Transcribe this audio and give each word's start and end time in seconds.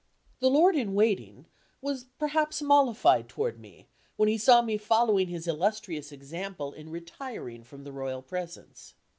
The 0.39 0.49
Lord 0.49 0.75
in 0.75 0.95
Waiting 0.95 1.45
was 1.79 2.05
perhaps 2.17 2.59
mollified 2.63 3.29
toward 3.29 3.59
me 3.59 3.87
when 4.15 4.27
he 4.29 4.37
saw 4.39 4.63
me 4.63 4.79
following 4.79 5.27
his 5.27 5.47
illustrious 5.47 6.11
example 6.11 6.73
in 6.73 6.89
retiring 6.89 7.63
from 7.63 7.83
the 7.83 7.91
royal 7.93 8.23
presence. 8.23 8.95